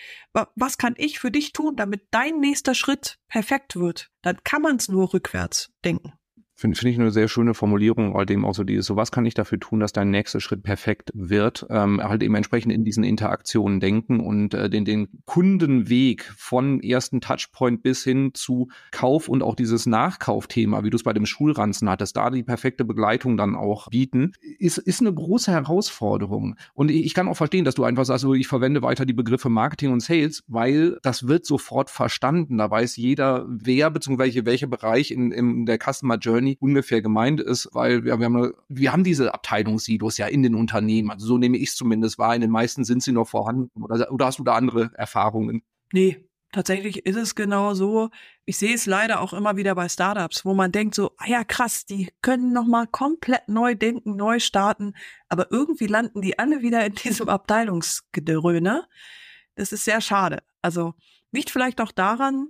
[0.55, 4.77] was kann ich für dich tun, damit dein nächster Schritt perfekt wird, dann kann man
[4.77, 6.13] es nur rückwärts denken.
[6.57, 9.27] Finde find ich eine sehr schöne Formulierung, all dem auch so dieses, so was kann
[9.27, 13.03] ich dafür tun, dass dein nächster Schritt perfekt wird, ähm, halt eben entsprechend in diesen
[13.03, 19.43] Interaktionen denken und äh, den, den Kundenweg von ersten Touchpoint bis hin zu Kauf und
[19.43, 23.57] auch dieses Nachkaufthema, wie du es bei dem Schulranzen hattest, da die perfekte Begleitung dann
[23.57, 26.55] auch bieten, ist, ist eine große Herausforderung.
[26.73, 29.13] Und ich, ich kann auch verstehen, dass du einfach sagst, so, ich verwende weiter die
[29.13, 32.59] Begriffe Marketing und Sales, weil das wird sofort verstanden.
[32.59, 34.47] Da weiß jeder, wer bzw.
[34.47, 38.53] welcher Bereich in, in der Customer Journey Journey ungefähr gemeint ist, weil wir, wir, haben,
[38.69, 41.11] wir haben diese Abteilungssilos ja in den Unternehmen.
[41.11, 42.35] Also so nehme ich es zumindest wahr.
[42.35, 43.83] In den meisten sind sie noch vorhanden.
[43.83, 45.63] Oder, oder hast du da andere Erfahrungen?
[45.93, 48.11] Nee, tatsächlich ist es genau so.
[48.45, 51.45] Ich sehe es leider auch immer wieder bei Startups, wo man denkt so, ah ja
[51.45, 54.95] krass, die können noch mal komplett neu denken, neu starten,
[55.29, 58.87] aber irgendwie landen die alle wieder in diesem Abteilungsgedröhne.
[59.57, 60.43] Das ist sehr schade.
[60.63, 60.95] Also
[61.33, 62.49] liegt vielleicht auch daran,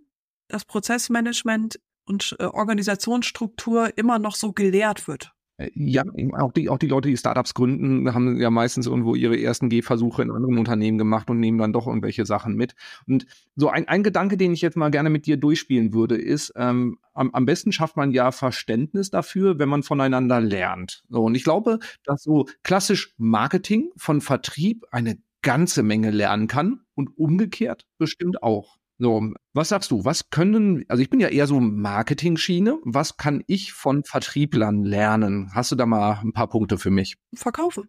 [0.49, 5.35] dass Prozessmanagement und äh, Organisationsstruktur immer noch so gelehrt wird.
[5.57, 9.41] Äh, ja, auch die, auch die Leute, die Startups gründen, haben ja meistens irgendwo ihre
[9.41, 12.75] ersten Gehversuche in anderen Unternehmen gemacht und nehmen dann doch irgendwelche Sachen mit.
[13.07, 16.53] Und so ein, ein Gedanke, den ich jetzt mal gerne mit dir durchspielen würde, ist,
[16.57, 21.05] ähm, am, am besten schafft man ja Verständnis dafür, wenn man voneinander lernt.
[21.09, 26.81] So, und ich glaube, dass so klassisch Marketing von Vertrieb eine ganze Menge lernen kann
[26.95, 28.79] und umgekehrt bestimmt auch.
[28.99, 30.05] So, was sagst du?
[30.05, 32.79] Was können, also ich bin ja eher so Marketing-Schiene.
[32.85, 35.51] Was kann ich von Vertrieblern lernen?
[35.55, 37.17] Hast du da mal ein paar Punkte für mich?
[37.35, 37.89] Verkaufen.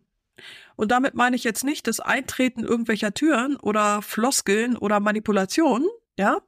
[0.75, 5.87] Und damit meine ich jetzt nicht das Eintreten irgendwelcher Türen oder Floskeln oder Manipulationen,
[6.17, 6.39] ja,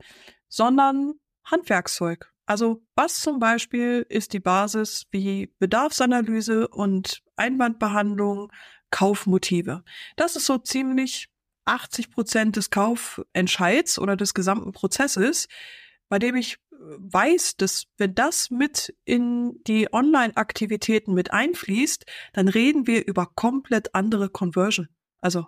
[0.49, 1.13] sondern
[1.45, 2.31] Handwerkszeug.
[2.45, 8.51] Also was zum Beispiel ist die Basis wie Bedarfsanalyse und Einwandbehandlung,
[8.89, 9.83] Kaufmotive.
[10.15, 11.29] Das ist so ziemlich
[11.67, 15.47] 80 Prozent des Kaufentscheids oder des gesamten Prozesses,
[16.09, 22.47] bei dem ich äh, weiß, dass wenn das mit in die Online-Aktivitäten mit einfließt, dann
[22.47, 24.89] reden wir über komplett andere Conversion.
[25.19, 25.47] Also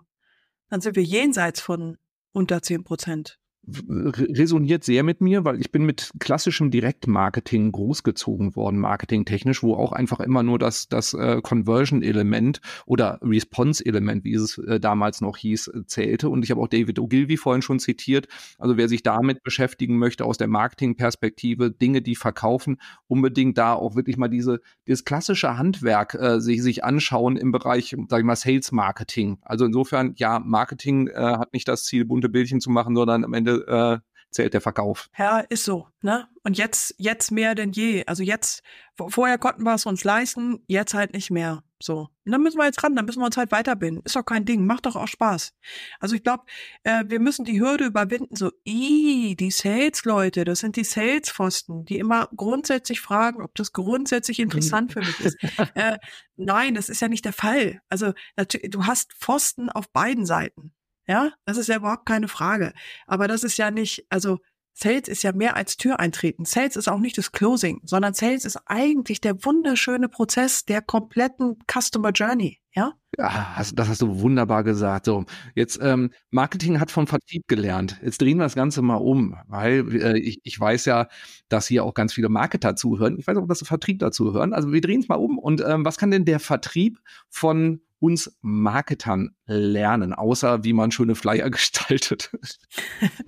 [0.70, 1.98] dann sind wir jenseits von
[2.32, 3.40] unter 10 Prozent
[3.88, 9.92] resoniert sehr mit mir, weil ich bin mit klassischem Direktmarketing großgezogen worden, marketingtechnisch, wo auch
[9.92, 15.68] einfach immer nur das, das äh, Conversion-Element oder Response-Element, wie es äh, damals noch hieß,
[15.68, 16.30] äh, zählte.
[16.30, 18.28] Und ich habe auch David Ogilvy vorhin schon zitiert.
[18.58, 22.78] Also wer sich damit beschäftigen möchte aus der Marketingperspektive, Dinge, die verkaufen,
[23.08, 27.96] unbedingt da auch wirklich mal diese, dieses klassische Handwerk äh, sich, sich anschauen im Bereich,
[28.10, 29.40] sag ich mal, Sales-Marketing.
[29.42, 33.34] Also insofern, ja, Marketing äh, hat nicht das Ziel, bunte Bildchen zu machen, sondern am
[33.34, 34.00] Ende äh,
[34.32, 35.10] zählt der Verkauf.
[35.18, 36.28] Ja, ist so, ne?
[36.44, 38.06] Und jetzt, jetzt mehr denn je.
[38.06, 38.64] Also jetzt,
[38.96, 41.64] vorher konnten wir es uns leisten, jetzt halt nicht mehr.
[41.82, 42.10] So.
[42.26, 44.04] Und dann müssen wir jetzt ran, dann müssen wir uns halt weiterbinden.
[44.04, 45.54] Ist doch kein Ding, macht doch auch Spaß.
[46.00, 46.44] Also ich glaube,
[46.84, 51.98] äh, wir müssen die Hürde überwinden, so, i, die Sales-Leute, das sind die Sales-Pfosten, die
[51.98, 55.38] immer grundsätzlich fragen, ob das grundsätzlich interessant für mich ist.
[55.76, 55.98] äh,
[56.36, 57.82] nein, das ist ja nicht der Fall.
[57.88, 60.74] Also du hast Pfosten auf beiden Seiten.
[61.10, 62.72] Ja, das ist ja überhaupt keine Frage.
[63.08, 64.38] Aber das ist ja nicht, also
[64.74, 66.46] Sales ist ja mehr als Tür eintreten.
[66.46, 71.58] Sales ist auch nicht das Closing, sondern Sales ist eigentlich der wunderschöne Prozess der kompletten
[71.66, 72.60] Customer Journey.
[72.76, 72.94] Ja?
[73.18, 75.08] Ja, das hast du wunderbar gesagt.
[75.08, 78.00] So, jetzt ähm, Marketing hat vom Vertrieb gelernt.
[78.04, 81.08] Jetzt drehen wir das Ganze mal um, weil äh, ich, ich weiß ja,
[81.50, 83.18] dass hier auch ganz viele Marketer zuhören.
[83.18, 84.54] Ich weiß auch, dass Vertrieb dazu hören.
[84.54, 85.40] Also wir drehen es mal um.
[85.40, 91.16] Und ähm, was kann denn der Vertrieb von uns Marketern lernen, außer wie man schöne
[91.16, 92.32] Flyer gestaltet?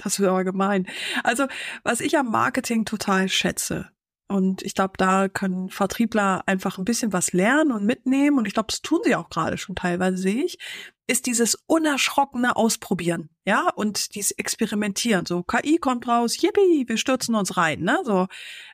[0.04, 0.88] das wäre aber gemein.
[1.24, 1.48] Also,
[1.84, 3.90] was ich am Marketing total schätze,
[4.32, 8.38] und ich glaube, da können Vertriebler einfach ein bisschen was lernen und mitnehmen.
[8.38, 10.58] Und ich glaube, das tun sie auch gerade schon teilweise, sehe ich,
[11.06, 15.26] ist dieses unerschrockene Ausprobieren, ja, und dieses Experimentieren.
[15.26, 18.00] So, KI kommt raus, yippie, wir stürzen uns rein, ne?
[18.06, 18.28] So,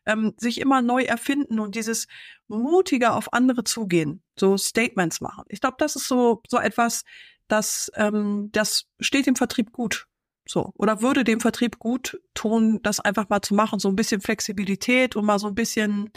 [0.06, 2.06] ähm, sich immer neu erfinden und dieses
[2.48, 5.44] mutiger auf andere zugehen, so Statements machen.
[5.50, 7.04] Ich glaube, das ist so, so etwas,
[7.48, 10.08] das, ähm, das steht im Vertrieb gut.
[10.48, 10.74] So.
[10.76, 15.16] Oder würde dem Vertrieb gut tun, das einfach mal zu machen, so ein bisschen Flexibilität
[15.16, 16.10] und mal so ein bisschen,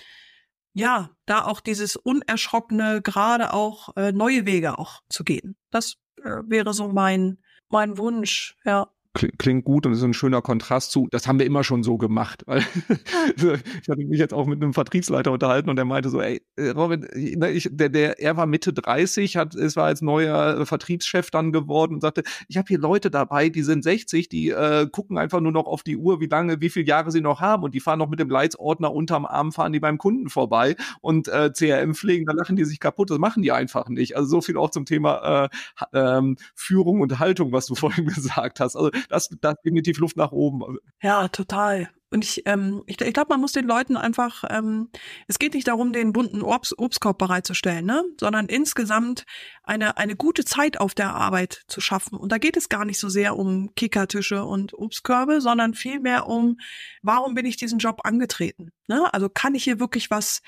[0.72, 5.56] ja, da auch dieses unerschrockene, gerade auch äh, neue Wege auch zu gehen.
[5.70, 7.38] Das äh, wäre so mein,
[7.68, 8.88] mein Wunsch, ja.
[9.12, 12.44] Klingt gut und ist ein schöner Kontrast zu, das haben wir immer schon so gemacht.
[12.46, 12.60] Weil
[13.36, 16.68] ich hatte mich jetzt auch mit einem Vertriebsleiter unterhalten und der meinte so, ey, äh,
[16.68, 21.32] Robin, ne, ich, der, der, er war Mitte 30, hat, es war als neuer Vertriebschef
[21.32, 25.18] dann geworden und sagte, ich habe hier Leute dabei, die sind 60, die äh, gucken
[25.18, 27.74] einfach nur noch auf die Uhr, wie lange, wie viele Jahre sie noch haben und
[27.74, 31.50] die fahren noch mit dem Leitsordner unterm Arm, fahren die beim Kunden vorbei und äh,
[31.52, 34.16] CRM pflegen, da lachen die sich kaputt, das machen die einfach nicht.
[34.16, 35.48] Also so viel auch zum Thema äh,
[35.94, 38.76] ähm, Führung und Haltung, was du vorhin gesagt hast.
[38.76, 40.78] Also das, das definitiv Luft nach oben.
[41.02, 41.88] Ja, total.
[42.12, 44.90] Und ich, ähm, ich, ich glaube, man muss den Leuten einfach, ähm,
[45.28, 48.02] es geht nicht darum, den bunten Obst, Obstkorb bereitzustellen, ne?
[48.18, 49.24] sondern insgesamt
[49.62, 52.18] eine, eine gute Zeit auf der Arbeit zu schaffen.
[52.18, 56.58] Und da geht es gar nicht so sehr um Kickertische und Obstkörbe, sondern vielmehr um,
[57.02, 58.72] warum bin ich diesen Job angetreten?
[58.88, 59.12] Ne?
[59.14, 60.42] Also kann ich hier wirklich was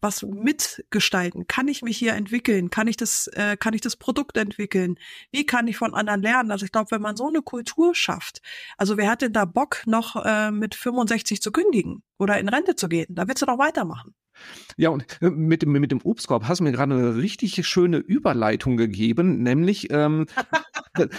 [0.00, 1.46] was mitgestalten?
[1.46, 2.70] Kann ich mich hier entwickeln?
[2.70, 4.98] Kann ich das, äh, kann ich das Produkt entwickeln?
[5.30, 6.50] Wie kann ich von anderen lernen?
[6.50, 8.40] Also ich glaube, wenn man so eine Kultur schafft,
[8.76, 12.76] also wer hat denn da Bock, noch äh, mit 65 zu kündigen oder in Rente
[12.76, 13.06] zu gehen?
[13.10, 14.14] Da willst du doch weitermachen.
[14.76, 17.98] Ja, und äh, mit dem, mit dem Obstkorb hast du mir gerade eine richtig schöne
[17.98, 20.26] Überleitung gegeben, nämlich ähm,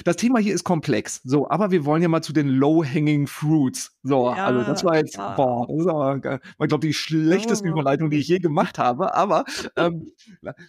[0.03, 1.21] das Thema hier ist komplex.
[1.23, 3.91] So, aber wir wollen ja mal zu den Low-Hanging Fruits.
[4.03, 5.35] So, ja, also das war jetzt, ja.
[5.35, 9.13] boah, das aber, ich glaube, die schlechteste oh, Überleitung, die ich je gemacht habe.
[9.13, 10.11] Aber ähm,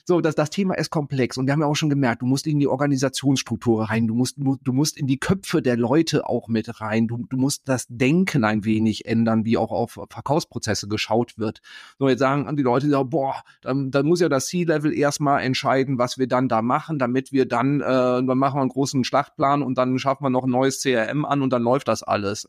[0.05, 2.47] so, das, das Thema ist komplex und wir haben ja auch schon gemerkt, du musst
[2.47, 6.81] in die Organisationsstruktur rein, du musst, du musst in die Köpfe der Leute auch mit
[6.81, 11.61] rein, du, du musst das Denken ein wenig ändern, wie auch auf Verkaufsprozesse geschaut wird.
[11.99, 15.99] So, jetzt sagen die Leute, ja, boah, dann, dann muss ja das C-Level erstmal entscheiden,
[15.99, 19.63] was wir dann da machen, damit wir dann, äh, dann machen wir einen großen Schlachtplan
[19.63, 22.47] und dann schaffen wir noch ein neues CRM an und dann läuft das alles.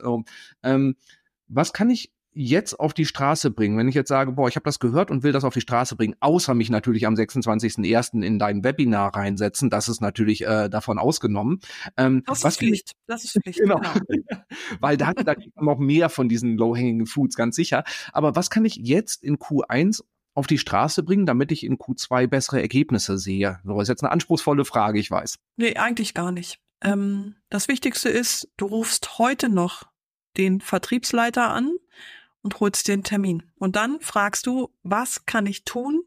[0.63, 0.95] Ähm,
[1.47, 4.63] was kann ich jetzt auf die Straße bringen, wenn ich jetzt sage, boah, ich habe
[4.63, 8.21] das gehört und will das auf die Straße bringen, außer mich natürlich am 26.01.
[8.21, 11.59] in dein Webinar reinsetzen, das ist natürlich äh, davon ausgenommen.
[11.97, 13.79] Ähm, das was ist Pflicht, das ist Pflicht, genau.
[13.79, 14.41] genau.
[14.79, 17.83] Weil da, da kriegt man noch mehr von diesen Low-Hanging Foods, ganz sicher.
[18.13, 20.01] Aber was kann ich jetzt in Q1
[20.35, 23.59] auf die Straße bringen, damit ich in Q2 bessere Ergebnisse sehe?
[23.65, 25.39] So ist jetzt eine anspruchsvolle Frage, ich weiß.
[25.57, 26.59] Nee, eigentlich gar nicht.
[26.81, 29.83] Ähm, das Wichtigste ist, du rufst heute noch
[30.37, 31.71] den Vertriebsleiter an
[32.41, 33.43] und holst dir einen Termin.
[33.57, 36.03] Und dann fragst du, was kann ich tun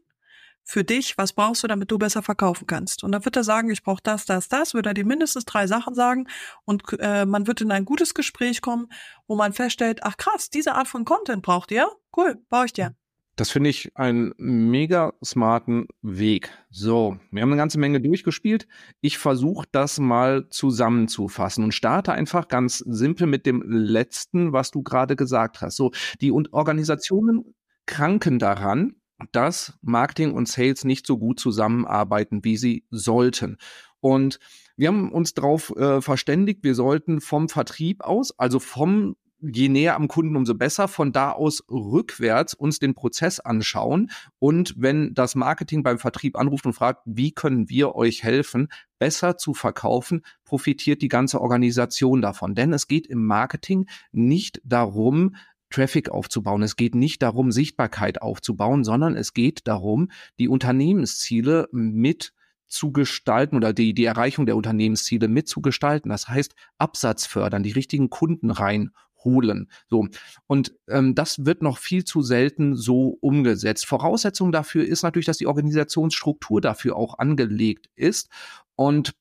[0.63, 1.17] für dich?
[1.17, 3.03] Was brauchst du, damit du besser verkaufen kannst?
[3.03, 5.67] Und dann wird er sagen, ich brauche das, das, das, wird er dir mindestens drei
[5.67, 6.27] Sachen sagen
[6.65, 8.87] und äh, man wird in ein gutes Gespräch kommen,
[9.27, 11.87] wo man feststellt, ach krass, diese Art von Content braucht ihr?
[12.15, 12.95] Cool, baue ich dir.
[13.35, 16.51] Das finde ich einen mega smarten Weg.
[16.69, 18.67] So, wir haben eine ganze Menge durchgespielt.
[19.01, 24.83] Ich versuche das mal zusammenzufassen und starte einfach ganz simpel mit dem letzten, was du
[24.83, 25.77] gerade gesagt hast.
[25.77, 25.91] So,
[26.21, 27.55] die Organisationen
[27.87, 28.97] kranken daran,
[29.31, 33.57] dass Marketing und Sales nicht so gut zusammenarbeiten, wie sie sollten.
[33.99, 34.37] Und
[34.75, 39.95] wir haben uns darauf äh, verständigt, wir sollten vom Vertrieb aus, also vom je näher
[39.95, 40.87] am Kunden, umso besser.
[40.87, 44.09] Von da aus rückwärts uns den Prozess anschauen.
[44.39, 49.37] Und wenn das Marketing beim Vertrieb anruft und fragt, wie können wir euch helfen, besser
[49.37, 52.55] zu verkaufen, profitiert die ganze Organisation davon.
[52.55, 55.35] Denn es geht im Marketing nicht darum,
[55.69, 56.61] Traffic aufzubauen.
[56.61, 62.33] Es geht nicht darum, Sichtbarkeit aufzubauen, sondern es geht darum, die Unternehmensziele mit
[62.67, 66.09] zu gestalten oder die, die Erreichung der Unternehmensziele mitzugestalten.
[66.09, 68.91] Das heißt, Absatz fördern, die richtigen Kunden rein
[69.23, 69.69] holen.
[69.89, 70.07] So.
[70.47, 73.85] Und ähm, das wird noch viel zu selten so umgesetzt.
[73.85, 78.29] Voraussetzung dafür ist natürlich, dass die Organisationsstruktur dafür auch angelegt ist.
[78.75, 79.13] Und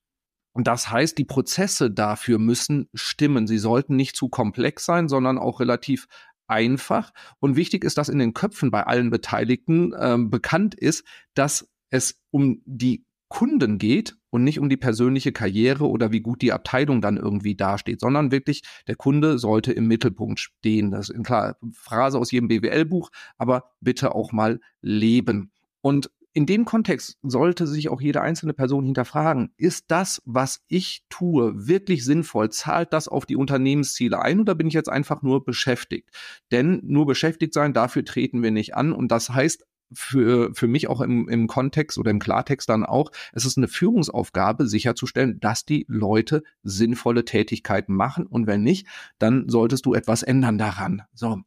[0.54, 3.46] das heißt, die Prozesse dafür müssen stimmen.
[3.46, 6.08] Sie sollten nicht zu komplex sein, sondern auch relativ
[6.46, 7.12] einfach.
[7.40, 12.20] Und wichtig ist, dass in den Köpfen bei allen Beteiligten äh, bekannt ist, dass es
[12.30, 17.02] um die Kunden geht und nicht um die persönliche Karriere oder wie gut die Abteilung
[17.02, 20.90] dann irgendwie dasteht, sondern wirklich der Kunde sollte im Mittelpunkt stehen.
[20.90, 25.52] Das ist eine klare Phrase aus jedem BWL-Buch, aber bitte auch mal leben.
[25.82, 31.04] Und in dem Kontext sollte sich auch jede einzelne Person hinterfragen, ist das, was ich
[31.10, 32.48] tue, wirklich sinnvoll?
[32.48, 36.08] Zahlt das auf die Unternehmensziele ein oder bin ich jetzt einfach nur beschäftigt?
[36.50, 40.88] Denn nur beschäftigt sein, dafür treten wir nicht an und das heißt für, für mich
[40.88, 45.64] auch im, im Kontext oder im Klartext dann auch, es ist eine Führungsaufgabe, sicherzustellen, dass
[45.64, 48.86] die Leute sinnvolle Tätigkeiten machen und wenn nicht,
[49.18, 51.02] dann solltest du etwas ändern daran.
[51.14, 51.40] So.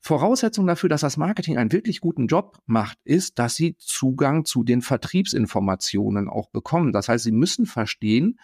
[0.00, 4.62] Voraussetzung dafür, dass das Marketing einen wirklich guten Job macht, ist, dass sie Zugang zu
[4.62, 6.92] den Vertriebsinformationen auch bekommen.
[6.92, 8.38] Das heißt, sie müssen verstehen,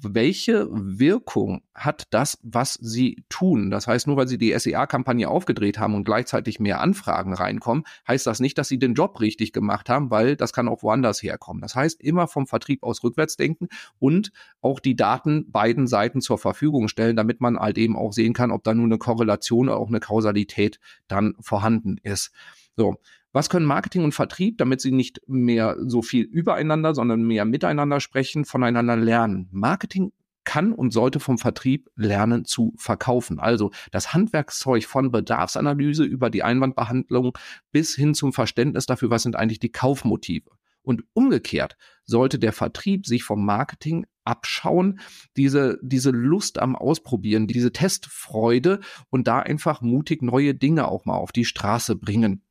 [0.00, 3.70] welche Wirkung hat das, was sie tun?
[3.70, 8.26] Das heißt, nur weil sie die SEA-Kampagne aufgedreht haben und gleichzeitig mehr Anfragen reinkommen, heißt
[8.26, 11.60] das nicht, dass sie den Job richtig gemacht haben, weil das kann auch woanders herkommen.
[11.60, 13.68] Das heißt, immer vom Vertrieb aus rückwärts denken
[13.98, 18.32] und auch die Daten beiden Seiten zur Verfügung stellen, damit man halt eben auch sehen
[18.32, 22.32] kann, ob da nur eine Korrelation oder auch eine Kausalität dann vorhanden ist.
[22.76, 22.96] So,
[23.32, 28.00] was können Marketing und Vertrieb, damit sie nicht mehr so viel übereinander, sondern mehr miteinander
[28.00, 29.48] sprechen, voneinander lernen?
[29.52, 30.12] Marketing
[30.44, 33.38] kann und sollte vom Vertrieb lernen zu verkaufen.
[33.38, 37.36] Also das Handwerkszeug von Bedarfsanalyse über die Einwandbehandlung
[37.72, 40.50] bis hin zum Verständnis dafür, was sind eigentlich die Kaufmotive.
[40.82, 45.00] Und umgekehrt sollte der Vertrieb sich vom Marketing abschauen,
[45.36, 51.16] diese, diese Lust am Ausprobieren, diese Testfreude und da einfach mutig neue Dinge auch mal
[51.16, 52.42] auf die Straße bringen.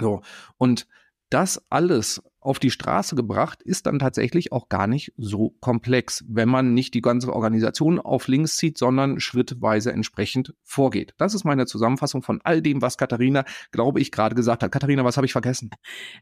[0.00, 0.22] So.
[0.56, 0.86] Und
[1.30, 6.48] das alles auf die Straße gebracht ist dann tatsächlich auch gar nicht so komplex, wenn
[6.48, 11.14] man nicht die ganze Organisation auf links zieht, sondern schrittweise entsprechend vorgeht.
[11.16, 14.70] Das ist meine Zusammenfassung von all dem, was Katharina, glaube ich, gerade gesagt hat.
[14.70, 15.70] Katharina, was habe ich vergessen?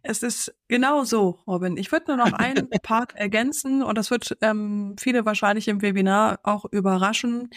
[0.03, 1.77] Es ist genau so, Robin.
[1.77, 6.39] Ich würde nur noch einen Part ergänzen und das wird ähm, viele wahrscheinlich im Webinar
[6.45, 7.51] auch überraschen.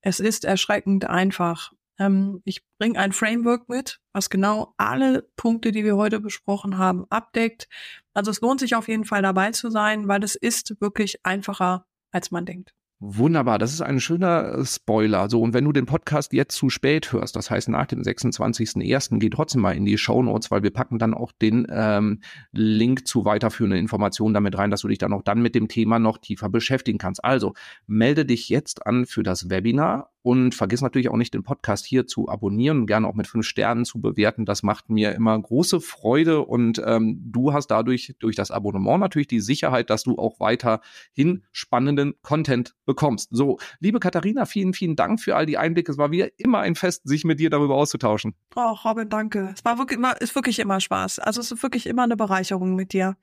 [0.00, 1.72] Es ist erschreckend einfach.
[1.98, 7.04] Ähm, ich bringe ein Framework mit, was genau alle Punkte, die wir heute besprochen haben,
[7.10, 7.68] abdeckt.
[8.14, 11.86] Also es lohnt sich auf jeden Fall dabei zu sein, weil es ist wirklich einfacher,
[12.10, 12.74] als man denkt.
[13.04, 15.28] Wunderbar, das ist ein schöner äh, Spoiler.
[15.28, 19.18] So, und wenn du den Podcast jetzt zu spät hörst, das heißt nach dem 26.01.,
[19.18, 22.20] geh trotzdem mal in die Show Notes, weil wir packen dann auch den ähm,
[22.52, 25.98] Link zu weiterführenden Informationen damit rein, dass du dich dann auch dann mit dem Thema
[25.98, 27.24] noch tiefer beschäftigen kannst.
[27.24, 27.54] Also,
[27.88, 32.06] melde dich jetzt an für das Webinar und vergiss natürlich auch nicht, den Podcast hier
[32.06, 34.44] zu abonnieren gerne auch mit fünf Sternen zu bewerten.
[34.44, 39.28] Das macht mir immer große Freude und ähm, du hast dadurch durch das Abonnement natürlich
[39.28, 43.28] die Sicherheit, dass du auch weiterhin spannenden Content bekommst.
[43.32, 45.90] So, liebe Katharina, vielen, vielen Dank für all die Einblicke.
[45.90, 48.34] Es war wieder immer ein Fest, sich mit dir darüber auszutauschen.
[48.54, 49.52] Oh, Robin, danke.
[49.56, 51.18] Es war wirklich immer, ist wirklich immer Spaß.
[51.18, 53.16] Also es ist wirklich immer eine Bereicherung mit dir.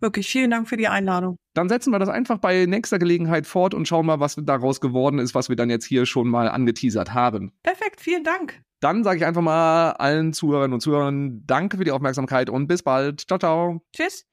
[0.00, 1.38] Wirklich vielen Dank für die Einladung.
[1.54, 5.18] Dann setzen wir das einfach bei nächster Gelegenheit fort und schauen mal, was daraus geworden
[5.18, 7.52] ist, was wir dann jetzt hier schon mal angeteasert haben.
[7.62, 8.62] Perfekt, vielen Dank.
[8.80, 12.82] Dann sage ich einfach mal allen Zuhörerinnen und Zuhörern Danke für die Aufmerksamkeit und bis
[12.82, 13.20] bald.
[13.28, 13.82] Ciao, ciao.
[13.94, 14.26] Tschüss.